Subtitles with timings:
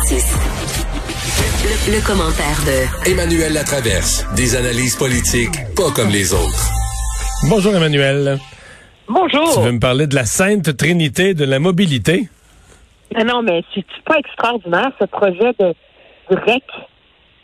[0.00, 4.24] Le, le commentaire de Emmanuel Latraverse.
[4.34, 6.70] Des analyses politiques pas comme les autres.
[7.50, 8.38] Bonjour Emmanuel.
[9.06, 9.52] Bonjour.
[9.52, 12.30] Tu veux me parler de la Sainte Trinité de la mobilité?
[13.14, 15.74] Ah non, mais c'est pas extraordinaire, ce projet de,
[16.30, 16.62] de REC.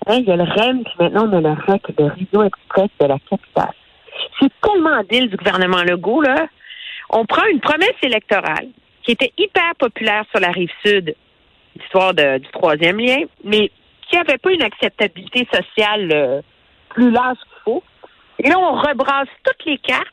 [0.07, 2.88] Hein, il y a le REM, puis maintenant on a le REC, de Réseau Express
[3.00, 3.75] de la capitale.
[4.41, 6.46] C'est tellement habile du gouvernement Legault, là.
[7.11, 8.68] On prend une promesse électorale
[9.04, 11.14] qui était hyper populaire sur la rive sud,
[11.77, 13.70] l'histoire du troisième lien, mais
[14.08, 16.43] qui n'avait pas une acceptabilité sociale euh,
[16.90, 17.82] plus large qu'il faut.
[18.39, 20.07] Et là, on rebrasse toutes les cartes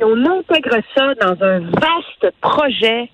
[0.00, 3.10] et on intègre ça dans un vaste projet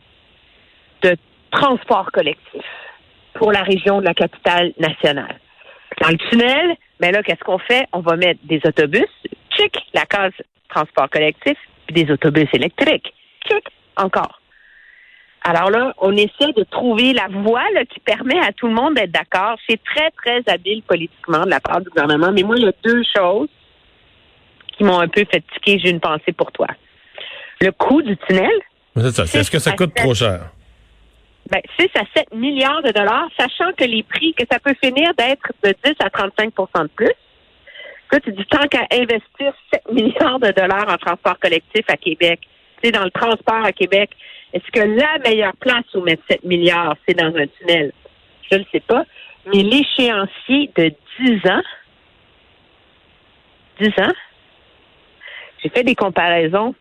[1.03, 1.17] de
[1.51, 2.63] transport collectif
[3.35, 5.39] pour la région de la capitale nationale.
[6.01, 7.87] Dans le tunnel, mais là, qu'est-ce qu'on fait?
[7.93, 9.09] On va mettre des autobus,
[9.51, 10.33] tchic, la case
[10.69, 13.13] transport collectif, puis des autobus électriques,
[13.47, 13.65] tchic,
[13.97, 14.41] encore.
[15.45, 18.95] Alors là, on essaie de trouver la voie là, qui permet à tout le monde
[18.95, 19.57] d'être d'accord.
[19.69, 22.33] C'est très, très habile politiquement de la part du gouvernement.
[22.33, 23.49] Mais moi, il y a deux choses
[24.77, 25.79] qui m'ont un peu fait tiquer.
[25.79, 26.69] J'ai une pensée pour toi.
[27.61, 28.51] Le coût du tunnel,
[28.97, 29.39] C'est ça.
[29.39, 30.51] Est-ce que ça coûte trop cher?
[31.51, 35.13] ben, 6 à 7 milliards de dollars, sachant que les prix, que ça peut finir
[35.15, 37.13] d'être de 10 à 35% de plus.
[38.13, 42.41] Là, tu dis tant qu'à investir 7 milliards de dollars en transport collectif à Québec,
[42.81, 44.11] tu sais, dans le transport à Québec,
[44.55, 47.93] est-ce que la meilleure place où mettre 7 milliards, c'est dans un tunnel?
[48.51, 49.05] Je ne sais pas.
[49.47, 51.63] Mais l'échéancier de 10 ans,
[53.81, 54.13] 10 ans,
[55.63, 56.75] j'ai fait des comparaisons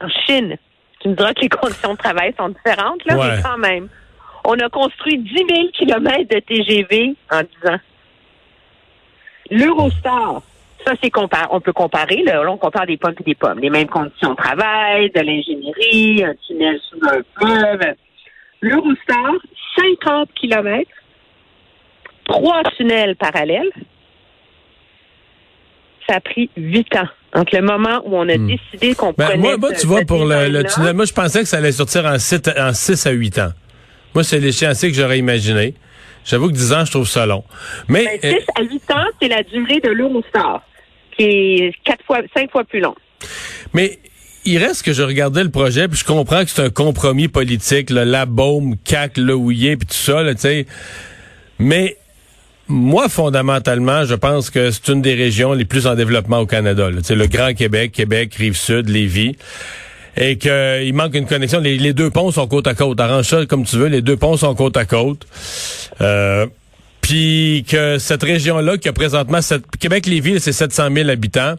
[0.00, 0.56] en Chine.
[1.00, 3.36] Tu me diras que les conditions de travail sont différentes, là, Ouais.
[3.36, 3.88] mais quand même.
[4.44, 7.78] On a construit 10 000 kilomètres de TGV en 10 ans.
[9.50, 10.42] L'Eurostar,
[10.86, 13.58] ça, c'est compar on peut comparer, là, on compare des pommes et des pommes.
[13.58, 17.94] Les mêmes conditions de travail, de l'ingénierie, un tunnel sous un fleuve.
[18.60, 19.32] L'Eurostar,
[19.76, 20.90] 50 kilomètres,
[22.24, 23.70] trois tunnels parallèles.
[26.08, 29.38] Ça a pris 8 ans entre le moment où on a décidé qu'on Ben, prenait
[29.38, 32.18] moi, moi, tu vois, pour le, tunnel, moi, je pensais que ça allait sortir en
[32.18, 33.52] 6, en 6 à 8 ans.
[34.14, 35.74] Moi, c'est l'échéancier que j'aurais imaginé.
[36.24, 37.44] J'avoue que 10 ans, je trouve ça long.
[37.88, 40.62] Mais, Ben, 6 euh, à 8 ans, c'est la durée de l'Eurostar,
[41.16, 42.94] qui est quatre fois, cinq fois plus long.
[43.72, 43.98] mais
[44.44, 47.90] il reste que je regardais le projet, puis je comprends que c'est un compromis politique,
[47.90, 50.66] là, la baume, CAC, le houillé, puis tout ça, tu sais.
[51.60, 51.96] Mais
[52.66, 56.90] moi, fondamentalement, je pense que c'est une des régions les plus en développement au Canada.
[56.90, 57.00] là.
[57.08, 59.36] Le Grand Québec, Québec, Rive-Sud, Lévis.
[60.16, 61.58] Et qu'il manque une connexion.
[61.58, 63.00] Les, les deux ponts sont côte à côte.
[63.00, 63.86] Arrange ça comme tu veux.
[63.86, 65.26] Les deux ponts sont côte à côte.
[66.02, 66.46] Euh,
[67.02, 69.40] puis que cette région-là, qui a présentement...
[69.78, 71.56] Québec-Lévis, c'est 700 000 habitants.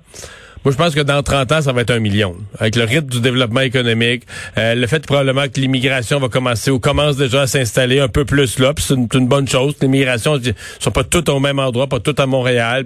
[0.63, 2.35] Moi, je pense que dans 30 ans, ça va être un million.
[2.57, 4.23] Avec le rythme du développement économique,
[4.57, 8.23] euh, le fait probablement que l'immigration va commencer ou commence déjà à s'installer un peu
[8.23, 9.75] plus là, puis c'est une, bonne chose.
[9.81, 10.39] L'immigration
[10.79, 12.85] sont pas toutes au même endroit, pas toutes à Montréal.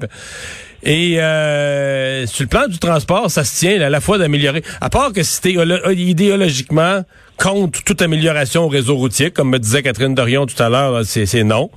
[0.82, 4.64] Et euh, sur le plan du transport, ça se tient à la fois d'améliorer.
[4.82, 7.04] À part que si t'es olo- idéologiquement
[7.38, 11.44] contre toute amélioration au réseau routier, comme me disait Catherine Dorion tout à l'heure, c'est
[11.44, 11.70] non.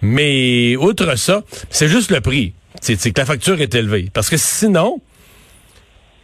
[0.00, 2.54] Mais outre ça, c'est juste le prix.
[2.80, 4.08] C'est que la facture est élevée.
[4.12, 5.00] Parce que sinon,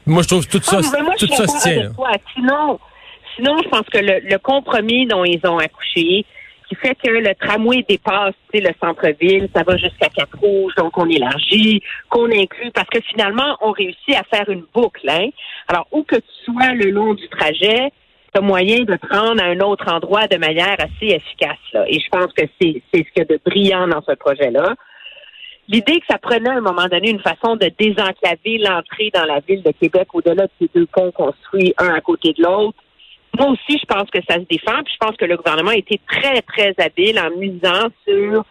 [0.06, 1.93] moi je trouve que tout ça, Ah, moi, tout ça se tient.
[2.34, 2.81] Sinon,
[3.37, 6.25] sinon, je pense que le, le compromis dont ils ont accouché,
[6.69, 11.83] qui fait que le tramway dépasse le centre-ville, ça va jusqu'à Cap-Rouge, donc on élargit,
[12.11, 15.09] qu'on inclut, parce que finalement, on réussit à faire une boucle.
[15.09, 15.28] Hein?
[15.69, 17.91] Alors, où que tu sois le long du trajet,
[18.33, 21.59] tu as moyen de prendre à un autre endroit de manière assez efficace.
[21.72, 21.84] Là.
[21.89, 24.75] Et je pense que c'est c'est ce qu'il y a de brillant dans ce projet-là.
[25.69, 29.41] L'idée que ça prenait à un moment donné une façon de désenclaver l'entrée dans la
[29.41, 32.78] ville de Québec au-delà de ces deux ponts construits un à côté de l'autre,
[33.38, 34.83] moi aussi, je pense que ça se défend.
[34.83, 38.44] Puis je pense que le gouvernement a été très, très habile en misant sur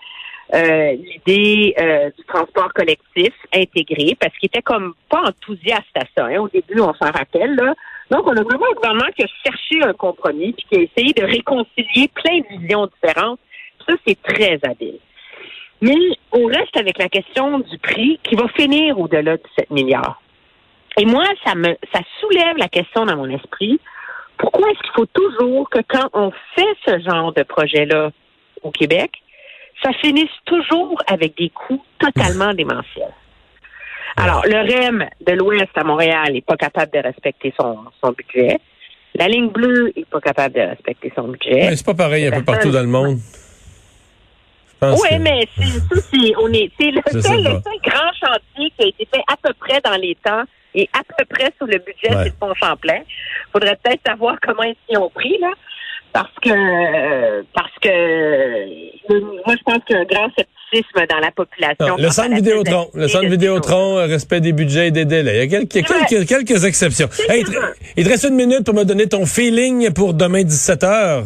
[0.53, 6.25] euh, l'idée euh, du transport collectif intégré, parce qu'il était comme pas enthousiaste à ça.
[6.27, 6.37] hein.
[6.37, 7.55] Au début, on s'en rappelle.
[7.55, 7.73] Là.
[8.09, 11.13] Donc, on a vraiment un gouvernement qui a cherché un compromis, puis qui a essayé
[11.13, 13.39] de réconcilier plein de visions différentes.
[13.87, 14.99] Ça, c'est très habile.
[15.81, 15.95] Mais
[16.31, 20.21] on reste avec la question du prix qui va finir au-delà de 7 milliards.
[20.97, 23.79] Et moi, ça me ça soulève la question dans mon esprit.
[24.37, 28.11] Pourquoi est-ce qu'il faut toujours que quand on fait ce genre de projet-là
[28.63, 29.11] au Québec,
[29.83, 33.13] ça finisse toujours avec des coûts totalement démentiels?
[34.15, 38.57] Alors, le REM de l'Ouest à Montréal n'est pas capable de respecter son, son budget.
[39.15, 41.69] La ligne bleue n'est pas capable de respecter son budget.
[41.69, 43.17] Mais c'est pas pareil un peu partout dans le monde.
[44.81, 48.83] Oui, que- mais c'est ça, c'est on est c'est le seul, le grand chantier qui
[48.83, 50.43] a été fait à peu près dans les temps
[50.75, 52.23] et à peu près sur le budget, Ouais.
[52.25, 53.01] c'est le pont Champlain.
[53.51, 55.49] Faudrait peut-être savoir comment ils s'y ont pris là,
[56.13, 57.89] parce que parce que
[59.47, 60.05] moi je pense qu'il y a
[61.09, 61.97] dans la population.
[61.97, 65.45] le centre Vidéotron, le centre Vidéotron, euh, respect des budgets et des délais.
[65.45, 67.07] Il y a quelques, quelques, exceptions.
[67.95, 71.23] il te reste une minute pour me donner ton feeling pour demain 17 h.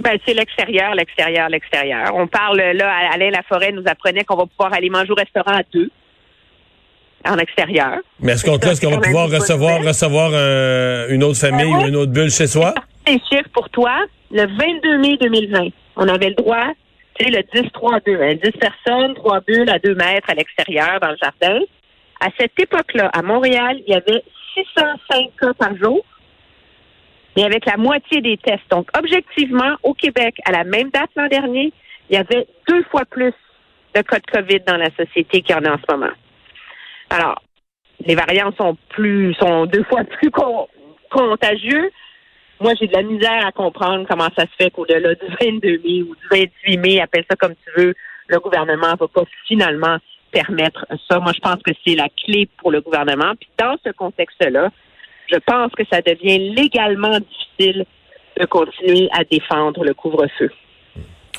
[0.00, 2.14] Ben, c'est l'extérieur, l'extérieur, l'extérieur.
[2.14, 5.62] On parle, là, Alain Laforêt nous apprenait qu'on va pouvoir aller manger au restaurant à
[5.72, 5.90] deux
[7.24, 7.98] en extérieur.
[8.20, 10.30] Mais est-ce qu'on est-ce qu'on va pouvoir recevoir, recevoir
[11.10, 12.74] une autre famille ou une autre bulle chez soi?
[13.06, 16.66] Les chiffres pour toi, le 22 mai 2020, on avait le droit,
[17.18, 21.16] tu sais, le 10-3-2, 10 personnes, 3 bulles à 2 mètres à l'extérieur dans le
[21.22, 21.60] jardin.
[22.20, 24.22] À cette époque-là, à Montréal, il y avait
[24.54, 26.04] 605 cas par jour
[27.36, 28.68] mais avec la moitié des tests.
[28.70, 31.72] Donc, objectivement, au Québec, à la même date l'an dernier,
[32.08, 33.34] il y avait deux fois plus
[33.94, 36.12] de cas de COVID dans la société qu'il y en a en ce moment.
[37.10, 37.42] Alors,
[38.04, 40.30] les variants sont plus, sont deux fois plus
[41.10, 41.90] contagieux.
[42.60, 46.02] Moi, j'ai de la misère à comprendre comment ça se fait qu'au-delà du 22 mai
[46.02, 47.94] ou du 28 mai, appelle ça comme tu veux,
[48.28, 49.98] le gouvernement ne va pas finalement
[50.32, 51.18] permettre ça.
[51.20, 53.34] Moi, je pense que c'est la clé pour le gouvernement.
[53.38, 54.70] Puis dans ce contexte-là,
[55.30, 57.84] je pense que ça devient légalement difficile
[58.38, 60.50] de continuer à défendre le couvre-feu,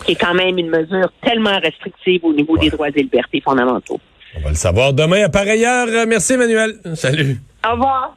[0.05, 3.99] qui est quand même une mesure tellement restrictive au niveau des droits et libertés fondamentaux.
[4.35, 5.29] On va le savoir demain.
[5.29, 6.73] Par ailleurs, merci Emmanuel.
[6.95, 7.37] Salut.
[7.65, 8.15] Au revoir.